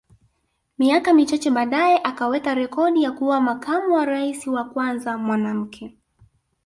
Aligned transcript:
Miaka 0.77 1.13
michache 1.13 1.51
baadae 1.51 1.97
akaweka 2.03 2.53
rekodi 2.55 3.03
ya 3.03 3.11
kuwa 3.11 3.41
makamu 3.41 3.93
wa 3.93 4.05
Rais 4.05 4.47
wa 4.47 4.63
kwanza 4.65 5.17
mwanamke 5.17 5.97